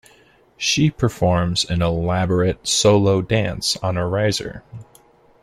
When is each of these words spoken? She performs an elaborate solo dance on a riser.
She 0.57 0.89
performs 0.89 1.63
an 1.63 1.83
elaborate 1.83 2.67
solo 2.67 3.21
dance 3.21 3.77
on 3.83 3.97
a 3.97 4.07
riser. 4.07 4.63